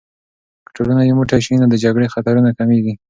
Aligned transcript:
که 0.65 0.69
ټولنه 0.75 1.01
یو 1.03 1.15
موټی 1.19 1.41
سي، 1.45 1.53
نو 1.61 1.65
د 1.69 1.75
جګړې 1.83 2.11
خطرونه 2.13 2.49
کمېږي. 2.57 2.93